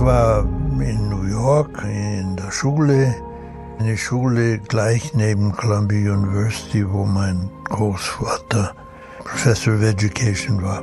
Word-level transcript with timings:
Ich 0.00 0.06
war 0.06 0.44
in 0.80 1.10
New 1.10 1.24
York 1.24 1.84
in 1.84 2.34
der 2.34 2.50
Schule, 2.50 3.14
eine 3.78 3.98
Schule 3.98 4.58
gleich 4.58 5.12
neben 5.12 5.52
Columbia 5.52 6.14
University, 6.14 6.90
wo 6.90 7.04
mein 7.04 7.50
Großvater 7.64 8.74
Professor 9.18 9.74
of 9.74 9.82
Education 9.82 10.62
war. 10.62 10.82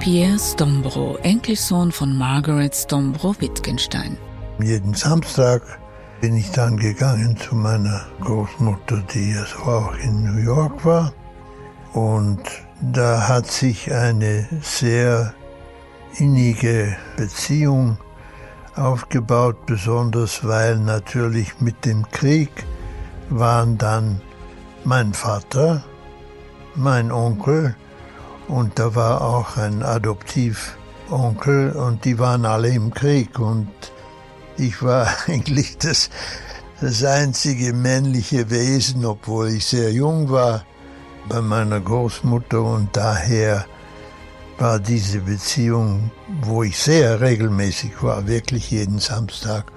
Pierre 0.00 0.38
Stombro, 0.38 1.18
Enkelsohn 1.18 1.92
von 1.92 2.16
Margaret 2.16 2.74
Stombro 2.74 3.34
Wittgenstein. 3.40 4.16
Jeden 4.62 4.94
Samstag 4.94 5.60
bin 6.22 6.34
ich 6.34 6.50
dann 6.52 6.78
gegangen 6.78 7.36
zu 7.36 7.54
meiner 7.54 8.06
Großmutter, 8.22 9.02
die 9.12 9.36
also 9.38 9.58
auch 9.70 9.94
in 9.98 10.24
New 10.24 10.40
York 10.42 10.86
war. 10.86 11.12
Und 11.92 12.40
da 12.80 13.26
hat 13.26 13.50
sich 13.50 13.92
eine 13.92 14.46
sehr 14.62 15.34
innige 16.16 16.96
Beziehung 17.16 17.98
aufgebaut, 18.76 19.66
besonders 19.66 20.46
weil 20.46 20.78
natürlich 20.78 21.60
mit 21.60 21.84
dem 21.84 22.08
Krieg 22.10 22.50
waren 23.30 23.78
dann 23.78 24.20
mein 24.84 25.12
Vater, 25.12 25.82
mein 26.74 27.10
Onkel 27.10 27.74
und 28.46 28.78
da 28.78 28.94
war 28.94 29.22
auch 29.22 29.56
ein 29.56 29.82
Adoptivonkel 29.82 31.72
und 31.72 32.04
die 32.04 32.18
waren 32.18 32.46
alle 32.46 32.68
im 32.68 32.94
Krieg 32.94 33.38
und 33.38 33.68
ich 34.56 34.82
war 34.82 35.08
eigentlich 35.26 35.78
das, 35.78 36.10
das 36.80 37.02
einzige 37.04 37.72
männliche 37.72 38.50
Wesen, 38.50 39.04
obwohl 39.04 39.48
ich 39.48 39.66
sehr 39.66 39.92
jung 39.92 40.30
war, 40.30 40.62
bei 41.28 41.40
meiner 41.40 41.80
Großmutter 41.80 42.62
und 42.62 42.96
daher 42.96 43.66
war 44.58 44.78
diese 44.78 45.20
Beziehung, 45.20 46.10
wo 46.42 46.62
ich 46.62 46.78
sehr 46.78 47.20
regelmäßig 47.20 48.02
war, 48.02 48.26
wirklich 48.26 48.70
jeden 48.70 48.98
Samstag. 48.98 49.70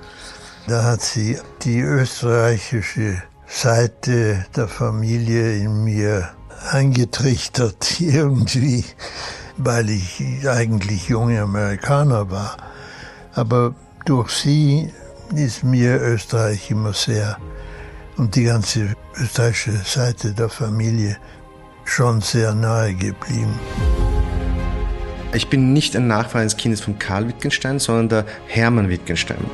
Da 0.68 0.84
hat 0.84 1.02
sie 1.02 1.38
die 1.64 1.80
österreichische 1.80 3.22
Seite 3.48 4.46
der 4.56 4.68
Familie 4.68 5.58
in 5.58 5.84
mir 5.84 6.30
eingetrichtert, 6.70 8.00
irgendwie, 8.00 8.86
weil 9.58 9.90
ich 9.90 10.24
eigentlich 10.48 11.10
junge 11.10 11.42
Amerikaner 11.42 12.32
war. 12.32 12.58
Aber 13.34 13.76
durch 14.06 14.32
sie 14.32 14.92
ist 15.36 15.64
mir 15.64 16.02
Österreich 16.02 16.72
immer 16.72 16.94
sehr 16.94 17.38
und 18.18 18.36
die 18.36 18.44
ganze 18.44 18.96
österreichische 19.16 19.78
Seite 19.84 20.34
der 20.34 20.50
Familie 20.50 21.18
schon 21.86 22.22
sehr 22.22 22.54
nahe 22.54 22.94
geblieben. 22.94 23.60
Ich 25.34 25.48
bin 25.48 25.72
nicht 25.74 25.96
ein 25.96 26.08
Nachfahre 26.08 26.42
eines 26.42 26.58
Kindes 26.58 26.82
von 26.82 27.00
Karl 27.00 27.28
Wittgenstein, 27.28 27.80
sondern 27.80 28.10
der 28.10 28.26
Hermann 28.48 28.90
Wittgenstein. 28.90 29.46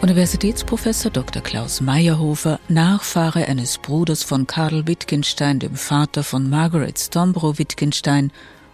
Universitätsprofessor 0.00 1.10
Dr. 1.10 1.42
Klaus 1.42 1.80
Meyerhofer, 1.80 2.60
Nachfahre 2.68 3.46
eines 3.46 3.78
Bruders 3.78 4.22
von 4.22 4.46
Karl 4.46 4.86
Wittgenstein, 4.86 5.58
dem 5.58 5.74
Vater 5.74 6.22
von 6.22 6.48
Margaret 6.48 6.96
Stombro 6.96 7.58
Wittgenstein 7.58 8.30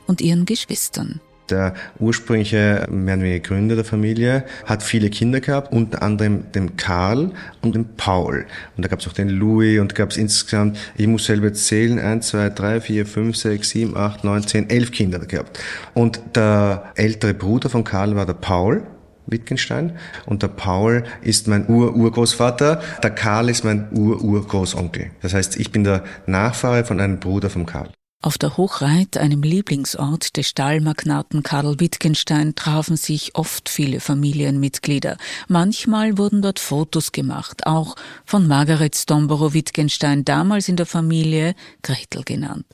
und 0.07 0.21
ihren 0.21 0.45
Geschwistern. 0.45 1.21
Der 1.51 1.75
ursprüngliche 1.99 2.87
mehr 2.91 3.17
oder 3.17 3.25
weniger 3.25 3.49
Gründer 3.49 3.75
der 3.75 3.85
Familie 3.85 4.45
hat 4.65 4.83
viele 4.83 5.11
Kinder 5.11 5.41
gehabt, 5.41 5.73
unter 5.73 6.03
anderem 6.03 6.51
den 6.53 6.77
Karl 6.77 7.33
und 7.63 7.75
den 7.75 7.97
Paul. 7.97 8.47
Und 8.77 8.85
da 8.85 8.89
gab 8.89 9.01
es 9.01 9.09
auch 9.09 9.13
den 9.13 9.29
Louis 9.29 9.81
und 9.81 9.95
gab 9.95 10.11
es 10.11 10.17
insgesamt, 10.17 10.79
ich 10.97 11.07
muss 11.07 11.27
selber 11.27 11.53
zählen, 11.53 11.99
eins, 11.99 12.29
zwei, 12.29 12.49
drei, 12.49 12.81
vier, 12.81 13.07
fünf, 13.07 13.37
sechs, 13.37 13.71
sieben, 13.71 13.97
acht, 13.97 14.25
neun, 14.25 14.47
zehn, 14.47 14.71
elf 14.71 14.93
Kinder 14.93 15.19
gehabt. 15.19 15.59
Und 15.95 16.21
der 16.35 16.93
ältere 16.95 17.35
Bruder 17.35 17.69
von 17.69 17.85
Karl 17.85 18.17
war 18.17 18.27
der 18.27 18.35
Paul. 18.35 18.83
Wittgenstein 19.27 19.93
und 20.27 20.43
der 20.43 20.49
Paul 20.49 21.05
ist 21.23 21.47
mein 21.47 21.67
Ur-Urgroßvater, 21.69 22.83
der 23.03 23.11
Karl 23.11 23.49
ist 23.51 23.65
mein 23.65 23.89
Ur-Urgroßonkel. 23.93 25.13
Das 25.23 25.33
heißt, 25.33 25.59
ich 25.59 25.71
bin 25.71 25.85
der 25.85 26.03
Nachfahre 26.27 26.85
von 26.85 27.01
einem 27.01 27.21
Bruder 27.21 27.49
vom 27.49 27.65
Karl. 27.65 27.89
Auf 28.25 28.39
der 28.39 28.57
Hochreit, 28.57 29.17
einem 29.17 29.43
Lieblingsort 29.43 30.37
des 30.37 30.47
Stahlmagnaten 30.47 31.43
Karl 31.43 31.81
Wittgenstein, 31.81 32.55
trafen 32.55 32.97
sich 32.97 33.35
oft 33.35 33.69
viele 33.69 33.99
Familienmitglieder. 33.99 35.17
Manchmal 35.49 36.19
wurden 36.19 36.41
dort 36.41 36.61
Fotos 36.61 37.11
gemacht, 37.11 37.67
auch 37.67 37.97
von 38.25 38.47
Margaret 38.47 38.95
Stomborow 38.95 39.55
Wittgenstein, 39.55 40.25
damals 40.25 40.69
in 40.69 40.77
der 40.77 40.87
Familie 40.87 41.57
Gretel 41.83 42.23
genannt. 42.23 42.65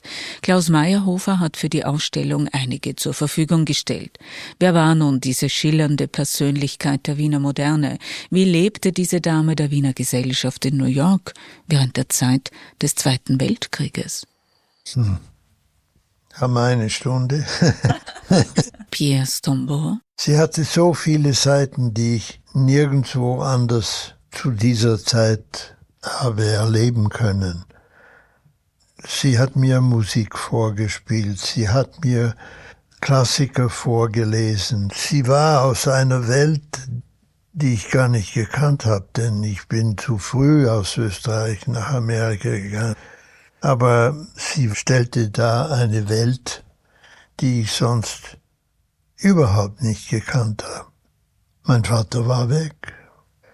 Klaus 0.43 0.69
Meyerhofer 0.69 1.39
hat 1.39 1.57
für 1.57 1.69
die 1.69 1.83
Ausstellung 1.83 2.47
einige 2.51 2.95
zur 2.95 3.15
Verfügung 3.15 3.65
gestellt. 3.65 4.19
Wer 4.59 4.75
war 4.75 4.93
nun 4.93 5.19
diese 5.19 5.49
schillernde 5.49 6.07
Persönlichkeit 6.07 7.07
der 7.07 7.17
Wiener 7.17 7.39
Moderne? 7.39 7.97
Wie 8.29 8.45
lebte 8.45 8.91
diese 8.91 9.19
Dame 9.19 9.55
der 9.55 9.71
Wiener 9.71 9.93
Gesellschaft 9.93 10.63
in 10.65 10.77
New 10.77 10.85
York 10.85 11.33
während 11.65 11.97
der 11.97 12.07
Zeit 12.07 12.51
des 12.83 12.93
Zweiten 12.93 13.41
Weltkrieges? 13.41 14.27
Hm 14.93 15.17
haben 16.41 16.57
eine 16.57 16.89
Stunde. 16.89 17.45
Pierre 18.91 19.25
Stombo. 19.25 19.97
Sie 20.19 20.37
hatte 20.37 20.63
so 20.63 20.93
viele 20.93 21.33
Seiten, 21.33 21.93
die 21.93 22.15
ich 22.15 22.41
nirgendwo 22.53 23.41
anders 23.41 24.15
zu 24.31 24.51
dieser 24.51 24.97
Zeit 24.97 25.75
habe 26.03 26.45
erleben 26.45 27.09
können. 27.09 27.65
Sie 29.07 29.39
hat 29.39 29.55
mir 29.55 29.81
Musik 29.81 30.37
vorgespielt, 30.37 31.39
sie 31.39 31.69
hat 31.69 32.03
mir 32.03 32.35
Klassiker 32.99 33.69
vorgelesen. 33.69 34.91
Sie 34.93 35.27
war 35.27 35.63
aus 35.63 35.87
einer 35.87 36.27
Welt, 36.27 36.89
die 37.53 37.73
ich 37.73 37.91
gar 37.91 38.09
nicht 38.09 38.33
gekannt 38.33 38.85
habe, 38.85 39.07
denn 39.15 39.41
ich 39.43 39.67
bin 39.67 39.97
zu 39.97 40.17
früh 40.17 40.67
aus 40.67 40.97
Österreich 40.97 41.67
nach 41.67 41.93
Amerika 41.93 42.49
gegangen. 42.49 42.95
Aber 43.61 44.15
sie 44.35 44.73
stellte 44.75 45.29
da 45.29 45.67
eine 45.67 46.07
Welt, 46.09 46.63
die 47.39 47.61
ich 47.61 47.71
sonst 47.71 48.37
überhaupt 49.17 49.81
nicht 49.81 50.09
gekannt 50.09 50.63
habe. 50.63 50.89
Mein 51.63 51.83
Vater 51.83 52.27
war 52.27 52.49
weg. 52.49 52.93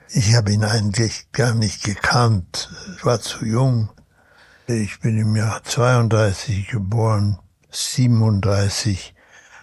Ich 0.09 0.35
habe 0.35 0.53
ihn 0.53 0.63
eigentlich 0.63 1.31
gar 1.31 1.53
nicht 1.53 1.83
gekannt. 1.83 2.69
Ich 2.95 3.05
war 3.05 3.19
zu 3.19 3.45
jung. 3.45 3.89
Ich 4.67 4.99
bin 4.99 5.17
im 5.17 5.35
Jahr 5.35 5.63
32 5.63 6.67
geboren. 6.67 7.39
37 7.71 9.13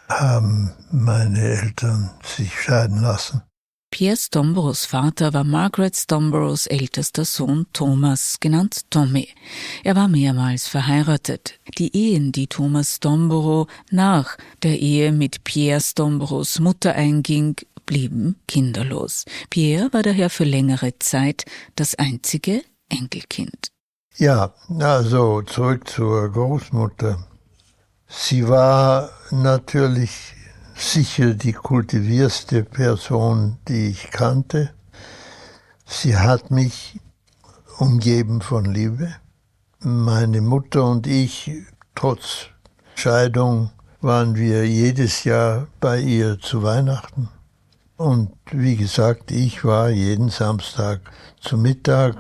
haben 0.09 0.73
meine 0.91 1.41
Eltern 1.41 2.11
sich 2.23 2.61
scheiden 2.61 3.01
lassen. 3.01 3.43
Pierre 3.93 4.17
Stomboros 4.17 4.87
Vater 4.87 5.35
war 5.35 5.45
Margaret 5.45 5.95
Stomboros 5.95 6.67
ältester 6.67 7.27
Sohn 7.27 7.67
Thomas, 7.75 8.39
genannt 8.41 8.87
Tommy. 8.89 9.29
Er 9.85 9.95
war 9.95 10.09
mehrmals 10.09 10.67
verheiratet. 10.67 11.61
Die 11.77 11.95
Ehen, 11.95 12.33
die 12.33 12.47
Thomas 12.47 12.97
Stomboro 12.97 13.67
nach 13.91 14.39
der 14.63 14.81
Ehe 14.81 15.13
mit 15.13 15.45
Pierre 15.45 15.83
Stomboros 15.83 16.59
Mutter 16.59 16.95
einging, 16.95 17.57
blieben 17.85 18.37
kinderlos. 18.49 19.27
Pierre 19.51 19.93
war 19.93 20.03
daher 20.03 20.31
für 20.31 20.45
längere 20.45 20.99
Zeit 20.99 21.45
das 21.77 21.95
einzige 21.95 22.63
Enkelkind. 22.89 23.69
Ja, 24.17 24.55
also 24.79 25.43
zurück 25.43 25.87
zur 25.87 26.33
Großmutter. 26.33 27.29
Sie 28.09 28.49
war 28.49 29.11
natürlich 29.31 30.35
sicher 30.75 31.35
die 31.35 31.53
kultivierste 31.53 32.65
Person, 32.65 33.59
die 33.69 33.89
ich 33.89 34.11
kannte. 34.11 34.71
Sie 35.87 36.17
hat 36.17 36.51
mich 36.51 37.01
umgeben 37.79 38.41
von 38.41 38.65
Liebe. 38.65 39.15
Meine 39.81 40.41
Mutter 40.41 40.85
und 40.85 41.07
ich, 41.07 41.51
trotz 41.95 42.47
Scheidung, 42.95 43.71
waren 44.01 44.37
wir 44.37 44.67
jedes 44.67 45.25
Jahr 45.25 45.67
bei 45.81 46.01
ihr 46.01 46.39
zu 46.39 46.63
Weihnachten. 46.63 47.29
Und 47.97 48.33
wie 48.51 48.77
gesagt, 48.77 49.31
ich 49.31 49.65
war 49.65 49.89
jeden 49.91 50.29
Samstag 50.29 51.01
zum 51.41 51.63
Mittag 51.63 52.17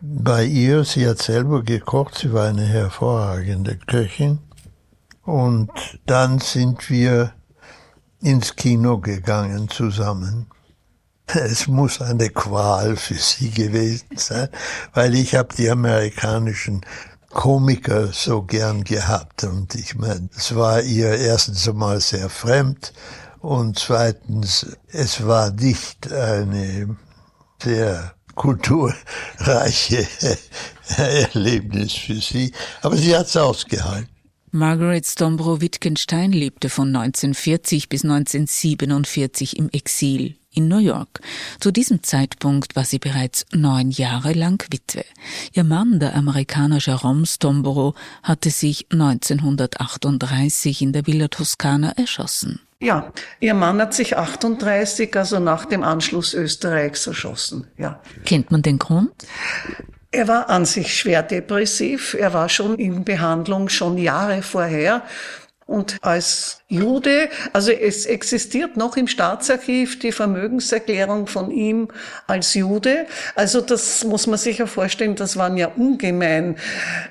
bei 0.00 0.44
ihr. 0.44 0.84
Sie 0.84 1.06
hat 1.06 1.18
selber 1.18 1.62
gekocht, 1.62 2.16
sie 2.18 2.32
war 2.32 2.48
eine 2.48 2.64
hervorragende 2.64 3.76
Köchin. 3.76 4.38
Und 5.22 5.70
dann 6.06 6.38
sind 6.38 6.88
wir 6.88 7.32
ins 8.22 8.56
Kino 8.56 8.98
gegangen 8.98 9.68
zusammen. 9.68 10.46
Es 11.26 11.66
muss 11.66 12.00
eine 12.00 12.30
Qual 12.30 12.96
für 12.96 13.14
sie 13.14 13.50
gewesen 13.50 14.16
sein, 14.16 14.48
weil 14.94 15.14
ich 15.14 15.34
habe 15.34 15.54
die 15.56 15.70
amerikanischen 15.70 16.82
Komiker 17.30 18.12
so 18.12 18.42
gern 18.42 18.84
gehabt 18.84 19.44
und 19.44 19.74
ich 19.74 19.94
meine, 19.94 20.28
es 20.36 20.54
war 20.54 20.82
ihr 20.82 21.14
erstens 21.18 21.66
einmal 21.68 22.00
sehr 22.00 22.28
fremd 22.28 22.92
und 23.40 23.78
zweitens, 23.78 24.66
es 24.88 25.26
war 25.26 25.50
nicht 25.50 26.12
eine 26.12 26.96
sehr 27.62 28.14
kulturreiche 28.34 30.06
Erlebnis 30.96 31.92
für 31.92 32.20
sie. 32.20 32.52
Aber 32.82 32.96
sie 32.96 33.16
hat 33.16 33.26
es 33.26 33.36
ausgehalten. 33.36 34.11
Margaret 34.54 35.06
Stombro-Wittgenstein 35.06 36.30
lebte 36.30 36.68
von 36.68 36.88
1940 36.88 37.88
bis 37.88 38.04
1947 38.04 39.56
im 39.56 39.70
Exil 39.70 40.36
in 40.52 40.68
New 40.68 40.76
York. 40.76 41.22
Zu 41.58 41.70
diesem 41.70 42.02
Zeitpunkt 42.02 42.76
war 42.76 42.84
sie 42.84 42.98
bereits 42.98 43.46
neun 43.54 43.90
Jahre 43.90 44.34
lang 44.34 44.62
Witwe. 44.70 45.06
Ihr 45.54 45.64
Mann, 45.64 46.00
der 46.00 46.14
Amerikaner 46.14 46.80
Jerome 46.80 47.24
Stombro, 47.24 47.94
hatte 48.22 48.50
sich 48.50 48.88
1938 48.92 50.82
in 50.82 50.92
der 50.92 51.06
Villa 51.06 51.28
Toscana 51.28 51.92
erschossen. 51.92 52.60
Ja, 52.78 53.10
ihr 53.40 53.54
Mann 53.54 53.80
hat 53.80 53.94
sich 53.94 54.18
38, 54.18 55.16
also 55.16 55.38
nach 55.38 55.64
dem 55.64 55.82
Anschluss 55.82 56.34
Österreichs, 56.34 57.06
erschossen. 57.06 57.68
Ja. 57.78 58.02
Kennt 58.26 58.50
man 58.50 58.60
den 58.60 58.78
Grund? 58.78 59.12
Er 60.14 60.28
war 60.28 60.50
an 60.50 60.66
sich 60.66 60.94
schwer 60.94 61.22
depressiv. 61.22 62.14
Er 62.14 62.34
war 62.34 62.50
schon 62.50 62.78
in 62.78 63.02
Behandlung 63.02 63.70
schon 63.70 63.96
Jahre 63.96 64.42
vorher. 64.42 65.02
Und 65.66 65.98
als 66.02 66.61
Jude, 66.72 67.28
also 67.52 67.70
es 67.70 68.06
existiert 68.06 68.78
noch 68.78 68.96
im 68.96 69.06
Staatsarchiv 69.06 69.98
die 69.98 70.10
Vermögenserklärung 70.10 71.26
von 71.26 71.50
ihm 71.50 71.88
als 72.26 72.54
Jude. 72.54 73.04
Also 73.34 73.60
das 73.60 74.04
muss 74.04 74.26
man 74.26 74.38
sich 74.38 74.56
ja 74.56 74.64
vorstellen, 74.64 75.14
das 75.14 75.36
waren 75.36 75.58
ja 75.58 75.70
ungemein 75.76 76.56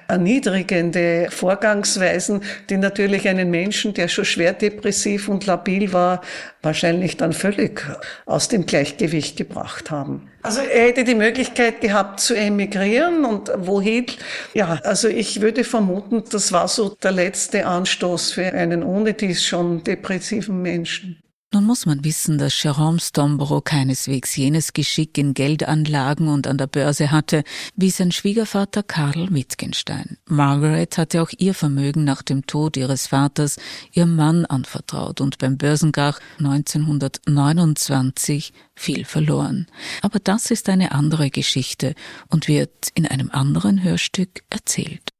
erniedrigende 0.07 1.27
Vorgangsweisen, 1.29 2.41
die 2.71 2.77
natürlich 2.77 3.29
einen 3.29 3.51
Menschen, 3.51 3.93
der 3.93 4.07
schon 4.07 4.25
schwer 4.25 4.53
depressiv 4.53 5.29
und 5.29 5.45
labil 5.45 5.93
war, 5.93 6.21
wahrscheinlich 6.63 7.17
dann 7.17 7.31
völlig 7.31 7.85
aus 8.25 8.47
dem 8.47 8.65
Gleichgewicht 8.65 9.37
gebracht 9.37 9.91
haben. 9.91 10.27
Also 10.43 10.61
er 10.61 10.87
hätte 10.87 11.03
die 11.03 11.13
Möglichkeit 11.13 11.81
gehabt 11.81 12.19
zu 12.19 12.33
emigrieren 12.33 13.25
und 13.25 13.51
wohin? 13.57 14.07
Ja, 14.55 14.79
also 14.83 15.07
ich 15.07 15.41
würde 15.41 15.63
vermuten, 15.63 16.23
das 16.31 16.51
war 16.51 16.67
so 16.67 16.89
der 17.03 17.11
letzte 17.11 17.67
Anstoß 17.67 18.31
für 18.31 18.45
einen 18.45 18.81
ohne 18.81 19.13
dies 19.13 19.43
schon 19.51 19.83
depressiven 19.83 20.61
Menschen. 20.61 21.21
Nun 21.53 21.65
muss 21.65 21.85
man 21.85 22.05
wissen, 22.05 22.37
dass 22.37 22.63
Jerome 22.63 23.01
Stomborough 23.01 23.65
keineswegs 23.65 24.37
jenes 24.37 24.71
Geschick 24.71 25.17
in 25.17 25.33
Geldanlagen 25.33 26.29
und 26.29 26.47
an 26.47 26.57
der 26.57 26.67
Börse 26.67 27.11
hatte, 27.11 27.43
wie 27.75 27.89
sein 27.89 28.13
Schwiegervater 28.13 28.83
Karl 28.83 29.27
Wittgenstein. 29.31 30.17
Margaret 30.29 30.97
hatte 30.97 31.21
auch 31.21 31.31
ihr 31.37 31.53
Vermögen 31.53 32.05
nach 32.05 32.21
dem 32.21 32.47
Tod 32.47 32.77
ihres 32.77 33.07
Vaters 33.07 33.57
ihrem 33.91 34.15
Mann 34.15 34.45
anvertraut 34.45 35.19
und 35.19 35.39
beim 35.39 35.57
Börsenkrach 35.57 36.21
1929 36.37 38.53
viel 38.73 39.03
verloren. 39.03 39.67
Aber 40.01 40.19
das 40.19 40.51
ist 40.51 40.69
eine 40.69 40.93
andere 40.93 41.31
Geschichte 41.31 41.95
und 42.29 42.47
wird 42.47 42.87
in 42.93 43.05
einem 43.05 43.29
anderen 43.29 43.83
Hörstück 43.83 44.45
erzählt. 44.49 45.11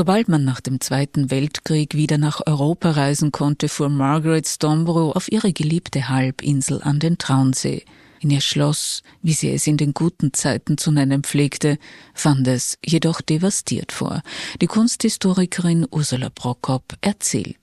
Sobald 0.00 0.28
man 0.28 0.46
nach 0.46 0.62
dem 0.62 0.80
Zweiten 0.80 1.30
Weltkrieg 1.30 1.94
wieder 1.94 2.16
nach 2.16 2.40
Europa 2.46 2.92
reisen 2.92 3.32
konnte, 3.32 3.68
fuhr 3.68 3.90
Margaret 3.90 4.48
Stomborough 4.48 5.14
auf 5.14 5.30
ihre 5.30 5.52
geliebte 5.52 6.08
Halbinsel 6.08 6.80
an 6.82 7.00
den 7.00 7.18
Traunsee. 7.18 7.84
In 8.18 8.30
ihr 8.30 8.40
Schloss, 8.40 9.02
wie 9.20 9.34
sie 9.34 9.52
es 9.52 9.66
in 9.66 9.76
den 9.76 9.92
guten 9.92 10.32
Zeiten 10.32 10.78
zu 10.78 10.90
nennen 10.90 11.22
pflegte, 11.22 11.76
fand 12.14 12.48
es 12.48 12.78
jedoch 12.82 13.20
devastiert 13.20 13.92
vor. 13.92 14.22
Die 14.62 14.68
Kunsthistorikerin 14.68 15.86
Ursula 15.90 16.30
Prokop 16.30 16.94
erzählt. 17.02 17.58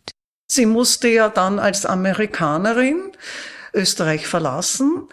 Sie 0.45 0.67
musste 0.67 1.07
ja 1.07 1.29
dann 1.29 1.57
als 1.57 1.87
Amerikanerin 1.87 3.01
Österreich 3.73 4.27
verlassen 4.27 5.07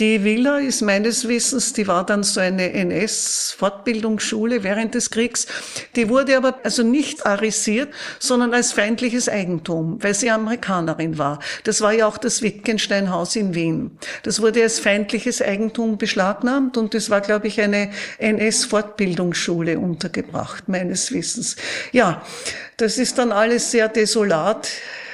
die 0.00 0.24
Villa 0.24 0.58
ist 0.58 0.82
meines 0.82 1.28
Wissens, 1.28 1.72
die 1.72 1.86
war 1.86 2.04
dann 2.04 2.24
so 2.24 2.40
eine 2.40 2.72
NS-Fortbildungsschule 2.72 4.64
während 4.64 4.96
des 4.96 5.10
Kriegs. 5.10 5.46
Die 5.94 6.08
wurde 6.08 6.36
aber 6.36 6.58
also 6.64 6.82
nicht 6.82 7.24
arisiert, 7.24 7.94
sondern 8.18 8.54
als 8.54 8.72
feindliches 8.72 9.28
Eigentum, 9.28 10.02
weil 10.02 10.14
sie 10.14 10.32
Amerikanerin 10.32 11.16
war. 11.16 11.38
Das 11.62 11.80
war 11.80 11.92
ja 11.92 12.08
auch 12.08 12.18
das 12.18 12.42
Wittgenstein-Haus 12.42 13.36
in 13.36 13.54
Wien. 13.54 13.96
Das 14.24 14.42
wurde 14.42 14.64
als 14.64 14.80
feindliches 14.80 15.40
Eigentum 15.40 15.96
beschlagnahmt 15.96 16.76
und 16.76 16.92
das 16.92 17.08
war, 17.08 17.20
glaube 17.20 17.46
ich, 17.46 17.60
eine 17.60 17.92
NS-Fortbildungsschule 18.18 19.78
untergebracht, 19.78 20.68
meines 20.68 21.12
Wissens. 21.12 21.54
Ja, 21.92 22.20
das 22.78 22.98
ist 22.98 23.18
dann 23.18 23.30
alles 23.30 23.70
sehr 23.70 23.88
desolat 23.88 24.68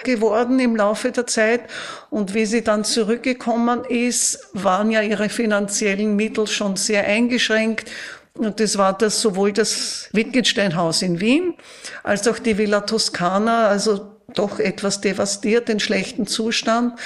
geworden 0.05 0.59
im 0.59 0.77
Laufe 0.77 1.13
der 1.13 1.27
Zeit. 1.27 1.63
Und 2.11 2.35
wie 2.35 2.47
sie 2.47 2.63
dann 2.63 2.85
zurückgekommen 2.85 3.85
ist, 3.85 4.49
waren 4.53 4.91
ja 4.91 5.03
ihre 5.03 5.29
finanziellen 5.29 6.17
Mittel 6.17 6.47
schon 6.47 6.77
sehr 6.77 7.05
eingeschränkt. 7.05 7.91
Und 8.35 8.61
das 8.61 8.79
war 8.79 8.97
das 8.97 9.21
sowohl 9.21 9.53
das 9.53 10.09
Wittgenstein-Haus 10.13 11.03
in 11.03 11.21
Wien 11.21 11.55
als 12.03 12.27
auch 12.29 12.39
die 12.39 12.59
Villa 12.59 12.81
Toscana, 12.81 13.69
also 13.69 14.17
doch 14.35 14.59
etwas 14.59 15.01
devastiert, 15.01 15.69
in 15.69 15.81
schlechten 15.81 16.27
Zustand. 16.27 16.99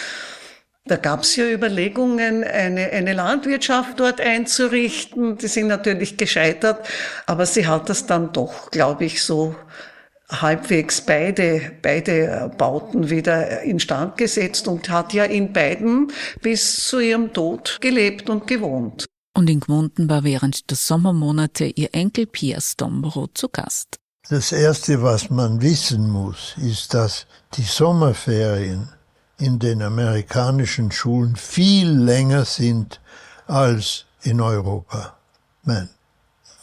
Da 0.87 0.97
gab 0.97 1.23
es 1.23 1.35
ja 1.37 1.47
Überlegungen, 1.47 2.45
eine, 2.45 2.91
eine 2.91 3.15
Landwirtschaft 3.15 3.99
dort 3.99 4.21
einzurichten. 4.21 5.39
Die 5.39 5.49
sind 5.49 5.69
natürlich 5.69 6.19
gescheitert, 6.19 6.87
aber 7.25 7.47
sie 7.47 7.67
hat 7.67 7.89
das 7.89 8.05
dann 8.05 8.35
doch, 8.35 8.71
glaube 8.71 9.07
ich, 9.07 9.23
so 9.23 9.57
halbwegs 10.31 11.01
beide, 11.01 11.73
beide 11.83 12.51
Bauten 12.57 13.11
wieder 13.11 13.63
instand 13.63 14.17
gesetzt 14.17 14.69
und 14.69 14.89
hat 14.89 15.13
ja 15.13 15.25
in 15.25 15.53
beiden 15.53 16.13
bis 16.41 16.77
zu 16.77 16.99
ihrem 16.99 17.33
Tod 17.33 17.79
gelebt 17.81 18.31
und 18.31 18.47
gewohnt. 18.47 19.07
Und 19.37 19.51
in 19.51 19.61
Gmunden 19.61 20.09
war 20.09 20.25
während 20.25 20.71
der 20.71 20.77
Sommermonate 20.77 21.65
ihr 21.65 21.89
Enkel 21.93 22.27
Pierre 22.27 22.61
Stombro 22.61 23.29
zu 23.35 23.49
Gast. 23.49 23.97
Das 24.31 24.53
Erste, 24.53 25.03
was 25.03 25.29
man 25.29 25.61
wissen 25.61 26.09
muss, 26.09 26.55
ist, 26.57 26.95
dass 26.95 27.27
die 27.55 27.63
Sommerferien 27.63 28.89
in 29.39 29.59
den 29.59 29.83
amerikanischen 29.83 30.91
Schulen 30.93 31.37
viel 31.37 31.91
länger 31.91 32.45
sind 32.45 33.01
als 33.47 34.07
in 34.23 34.41
Europa. 34.41 35.19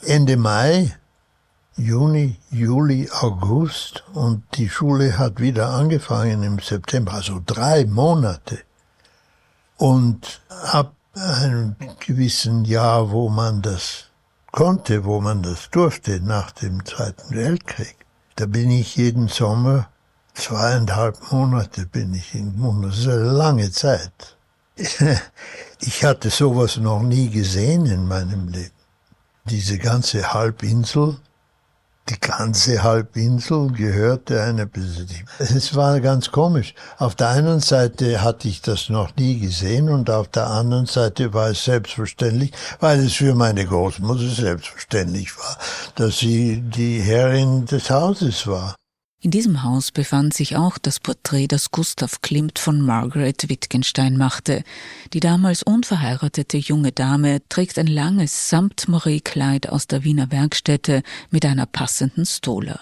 Ende 0.00 0.36
Mai 0.36 0.96
Juni, 1.76 2.36
Juli, 2.50 3.08
August 3.10 4.04
und 4.12 4.42
die 4.54 4.68
Schule 4.68 5.18
hat 5.18 5.40
wieder 5.40 5.70
angefangen 5.70 6.42
im 6.42 6.58
September, 6.58 7.14
also 7.14 7.40
drei 7.44 7.86
Monate. 7.86 8.60
Und 9.78 10.42
ab 10.70 10.94
einem 11.14 11.76
gewissen 11.98 12.64
Jahr, 12.64 13.10
wo 13.10 13.28
man 13.28 13.62
das 13.62 14.10
konnte, 14.52 15.04
wo 15.04 15.20
man 15.20 15.42
das 15.42 15.70
durfte 15.70 16.20
nach 16.20 16.50
dem 16.50 16.84
Zweiten 16.84 17.34
Weltkrieg, 17.34 17.96
da 18.36 18.46
bin 18.46 18.70
ich 18.70 18.96
jeden 18.96 19.28
Sommer 19.28 19.88
zweieinhalb 20.34 21.32
Monate 21.32 21.86
bin 21.86 22.14
ich 22.14 22.34
in 22.34 22.58
Mund. 22.58 22.84
Das 22.84 22.98
ist 22.98 23.08
eine 23.08 23.30
lange 23.30 23.70
Zeit. 23.70 24.36
Ich 25.84 26.04
hatte 26.04 26.30
sowas 26.30 26.76
noch 26.76 27.02
nie 27.02 27.28
gesehen 27.28 27.86
in 27.86 28.06
meinem 28.06 28.46
Leben. 28.46 28.70
Diese 29.46 29.78
ganze 29.78 30.32
Halbinsel 30.32 31.16
die 32.08 32.18
ganze 32.18 32.82
Halbinsel 32.82 33.70
gehörte 33.70 34.42
einer 34.42 34.66
Besitzung. 34.66 35.24
Es 35.38 35.74
war 35.74 36.00
ganz 36.00 36.30
komisch. 36.30 36.74
Auf 36.98 37.14
der 37.14 37.28
einen 37.28 37.60
Seite 37.60 38.22
hatte 38.22 38.48
ich 38.48 38.60
das 38.60 38.88
noch 38.88 39.14
nie 39.16 39.38
gesehen 39.38 39.88
und 39.88 40.10
auf 40.10 40.28
der 40.28 40.48
anderen 40.48 40.86
Seite 40.86 41.32
war 41.32 41.50
es 41.50 41.64
selbstverständlich, 41.64 42.52
weil 42.80 43.00
es 43.00 43.14
für 43.14 43.34
meine 43.34 43.64
Großmutter 43.64 44.28
selbstverständlich 44.28 45.36
war, 45.38 45.56
dass 45.94 46.18
sie 46.18 46.60
die 46.60 47.00
Herrin 47.00 47.66
des 47.66 47.90
Hauses 47.90 48.46
war. 48.46 48.74
In 49.24 49.30
diesem 49.30 49.62
Haus 49.62 49.92
befand 49.92 50.34
sich 50.34 50.56
auch 50.56 50.78
das 50.78 50.98
Porträt, 50.98 51.46
das 51.46 51.70
Gustav 51.70 52.22
Klimt 52.22 52.58
von 52.58 52.80
Margaret 52.80 53.48
Wittgenstein 53.48 54.16
machte. 54.16 54.64
Die 55.12 55.20
damals 55.20 55.62
unverheiratete 55.62 56.56
junge 56.56 56.90
Dame 56.90 57.40
trägt 57.48 57.78
ein 57.78 57.86
langes 57.86 58.50
Samtmoré-Kleid 58.50 59.68
aus 59.68 59.86
der 59.86 60.02
Wiener 60.02 60.32
Werkstätte 60.32 61.04
mit 61.30 61.46
einer 61.46 61.66
passenden 61.66 62.26
Stola. 62.26 62.80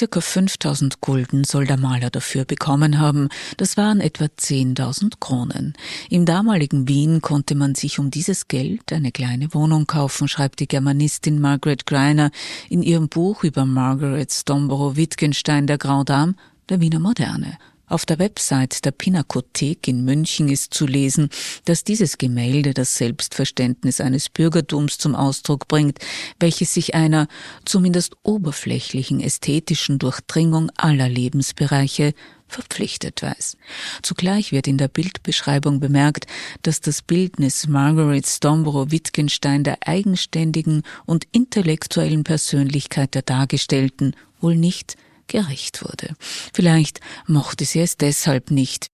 Circa 0.00 0.22
5000 0.22 1.02
Gulden 1.02 1.44
soll 1.44 1.66
der 1.66 1.76
Maler 1.76 2.08
dafür 2.08 2.46
bekommen 2.46 2.98
haben. 2.98 3.28
Das 3.58 3.76
waren 3.76 4.00
etwa 4.00 4.24
10.000 4.24 5.16
Kronen. 5.20 5.74
Im 6.08 6.24
damaligen 6.24 6.88
Wien 6.88 7.20
konnte 7.20 7.54
man 7.54 7.74
sich 7.74 7.98
um 7.98 8.10
dieses 8.10 8.48
Geld 8.48 8.94
eine 8.94 9.12
kleine 9.12 9.52
Wohnung 9.52 9.86
kaufen, 9.86 10.26
schreibt 10.26 10.60
die 10.60 10.68
Germanistin 10.68 11.38
Margaret 11.38 11.84
Greiner 11.84 12.30
in 12.70 12.82
ihrem 12.82 13.10
Buch 13.10 13.44
über 13.44 13.66
Margaret 13.66 14.32
Stomborough 14.32 14.96
Wittgenstein, 14.96 15.66
der 15.66 15.76
Grand 15.76 16.08
Dame, 16.08 16.34
der 16.70 16.80
Wiener 16.80 16.98
Moderne. 16.98 17.58
Auf 17.90 18.06
der 18.06 18.20
Website 18.20 18.84
der 18.84 18.92
Pinakothek 18.92 19.88
in 19.88 20.04
München 20.04 20.48
ist 20.48 20.72
zu 20.72 20.86
lesen, 20.86 21.28
dass 21.64 21.82
dieses 21.82 22.18
Gemälde 22.18 22.72
das 22.72 22.94
Selbstverständnis 22.94 24.00
eines 24.00 24.28
Bürgertums 24.28 24.96
zum 24.96 25.16
Ausdruck 25.16 25.66
bringt, 25.66 25.98
welches 26.38 26.72
sich 26.72 26.94
einer 26.94 27.26
zumindest 27.64 28.14
oberflächlichen 28.22 29.20
ästhetischen 29.20 29.98
Durchdringung 29.98 30.70
aller 30.76 31.08
Lebensbereiche 31.08 32.14
verpflichtet 32.46 33.22
weiß. 33.22 33.56
Zugleich 34.02 34.52
wird 34.52 34.68
in 34.68 34.78
der 34.78 34.88
Bildbeschreibung 34.88 35.80
bemerkt, 35.80 36.28
dass 36.62 36.80
das 36.80 37.02
Bildnis 37.02 37.66
Margaret 37.66 38.24
Stomborough 38.24 38.92
Wittgenstein 38.92 39.64
der 39.64 39.78
eigenständigen 39.84 40.84
und 41.06 41.26
intellektuellen 41.32 42.22
Persönlichkeit 42.22 43.16
der 43.16 43.22
Dargestellten 43.22 44.14
wohl 44.40 44.54
nicht 44.54 44.96
gerecht 45.30 45.82
wurde. 45.82 46.14
Vielleicht 46.52 47.00
mochte 47.26 47.64
sie 47.64 47.80
es 47.80 47.96
deshalb 47.96 48.50
nicht, 48.50 48.88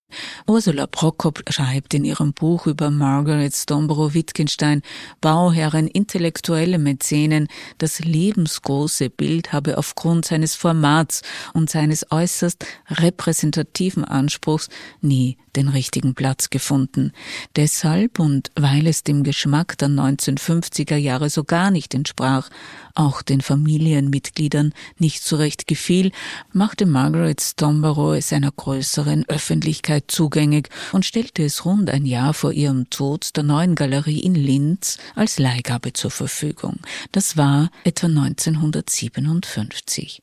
Ursula 0.48 0.86
Prokop 0.86 1.42
schreibt 1.48 1.92
in 1.92 2.04
ihrem 2.04 2.32
Buch 2.32 2.66
über 2.66 2.90
Margaret 2.90 3.52
Stomborough 3.54 4.14
Wittgenstein, 4.14 4.82
Bauherren, 5.20 5.88
intellektuelle 5.88 6.78
Mäzenen, 6.78 7.48
das 7.78 7.98
lebensgroße 7.98 9.10
Bild 9.10 9.52
habe 9.52 9.76
aufgrund 9.76 10.24
seines 10.24 10.54
Formats 10.54 11.22
und 11.52 11.68
seines 11.68 12.12
äußerst 12.12 12.64
repräsentativen 12.88 14.04
Anspruchs 14.04 14.68
nie 15.00 15.36
den 15.56 15.68
richtigen 15.68 16.14
Platz 16.14 16.50
gefunden. 16.50 17.12
Deshalb 17.56 18.18
und 18.18 18.52
weil 18.54 18.86
es 18.86 19.02
dem 19.02 19.24
Geschmack 19.24 19.78
der 19.78 19.88
1950er 19.88 20.96
Jahre 20.96 21.30
so 21.30 21.44
gar 21.44 21.70
nicht 21.70 21.94
entsprach, 21.94 22.50
auch 22.94 23.22
den 23.22 23.40
Familienmitgliedern 23.40 24.72
nicht 24.98 25.22
so 25.24 25.36
recht 25.36 25.66
gefiel, 25.66 26.12
machte 26.52 26.86
Margaret 26.86 27.40
Stomborough 27.40 28.16
es 28.16 28.32
einer 28.32 28.52
größeren 28.52 29.24
Öffentlichkeit 29.28 29.95
zugängig 30.06 30.68
und 30.92 31.04
stellte 31.04 31.44
es 31.44 31.64
rund 31.64 31.90
ein 31.90 32.06
Jahr 32.06 32.34
vor 32.34 32.52
ihrem 32.52 32.88
Tod 32.90 33.36
der 33.36 33.42
neuen 33.42 33.74
Galerie 33.74 34.20
in 34.20 34.34
Linz 34.34 34.98
als 35.14 35.38
Leihgabe 35.38 35.92
zur 35.92 36.10
Verfügung. 36.10 36.80
Das 37.12 37.36
war 37.36 37.70
etwa 37.84 38.06
1957. 38.06 40.22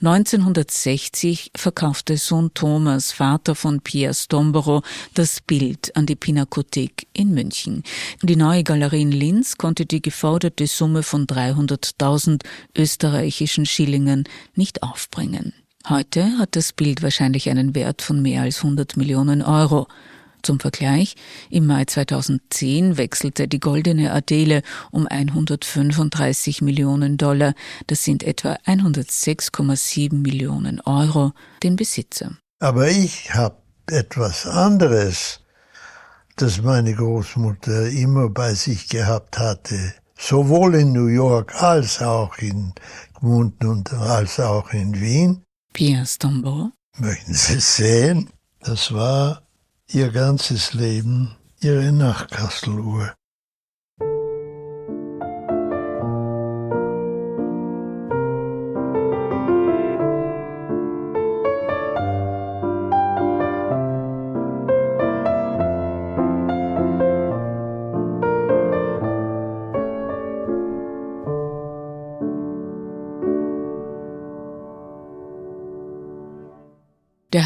1960 0.00 1.52
verkaufte 1.56 2.16
Sohn 2.16 2.52
Thomas, 2.54 3.12
Vater 3.12 3.54
von 3.54 3.80
Pierre 3.80 4.14
Stomborough, 4.14 4.82
das 5.14 5.40
Bild 5.40 5.96
an 5.96 6.06
die 6.06 6.16
Pinakothek 6.16 7.06
in 7.12 7.32
München. 7.32 7.82
Die 8.22 8.36
neue 8.36 8.64
Galerie 8.64 9.02
in 9.02 9.12
Linz 9.12 9.56
konnte 9.56 9.86
die 9.86 10.02
geforderte 10.02 10.66
Summe 10.66 11.02
von 11.02 11.26
300.000 11.26 12.42
österreichischen 12.76 13.66
Schillingen 13.66 14.24
nicht 14.54 14.82
aufbringen. 14.82 15.52
Heute 15.86 16.38
hat 16.38 16.56
das 16.56 16.72
Bild 16.72 17.02
wahrscheinlich 17.02 17.50
einen 17.50 17.74
Wert 17.74 18.00
von 18.00 18.22
mehr 18.22 18.40
als 18.40 18.64
100 18.64 18.96
Millionen 18.96 19.42
Euro. 19.42 19.86
Zum 20.42 20.58
Vergleich, 20.58 21.14
im 21.50 21.66
Mai 21.66 21.84
2010 21.84 22.96
wechselte 22.96 23.48
die 23.48 23.60
goldene 23.60 24.10
Adele 24.10 24.62
um 24.92 25.06
135 25.06 26.62
Millionen 26.62 27.18
Dollar, 27.18 27.52
das 27.86 28.02
sind 28.02 28.22
etwa 28.22 28.56
106,7 28.66 30.14
Millionen 30.14 30.80
Euro, 30.80 31.32
den 31.62 31.76
Besitzer. 31.76 32.32
Aber 32.60 32.88
ich 32.88 33.34
habe 33.34 33.56
etwas 33.86 34.46
anderes, 34.46 35.40
das 36.36 36.62
meine 36.62 36.94
Großmutter 36.94 37.88
immer 37.90 38.30
bei 38.30 38.54
sich 38.54 38.88
gehabt 38.88 39.38
hatte, 39.38 39.92
sowohl 40.18 40.76
in 40.76 40.92
New 40.92 41.08
York 41.08 41.62
als 41.62 42.00
auch 42.00 42.38
in 42.38 42.72
Gmunden 43.20 43.68
und 43.68 43.92
als 43.92 44.40
auch 44.40 44.72
in 44.72 44.98
Wien. 44.98 45.44
Pierre 45.74 46.06
Stombo. 46.06 46.70
Möchten 46.96 47.34
Sie 47.34 47.58
sehen? 47.58 48.30
Das 48.60 48.94
war 48.94 49.42
ihr 49.88 50.10
ganzes 50.10 50.72
Leben, 50.72 51.34
ihre 51.60 51.92
Nachkasteluhr. 51.92 53.12